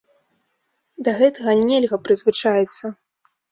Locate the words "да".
1.09-1.13